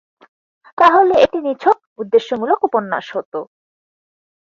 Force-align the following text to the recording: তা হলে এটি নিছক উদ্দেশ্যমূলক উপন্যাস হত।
তা 0.77 0.87
হলে 0.95 1.15
এটি 1.23 1.39
নিছক 1.45 1.77
উদ্দেশ্যমূলক 1.99 2.59
উপন্যাস 2.63 3.05
হত। 3.15 3.33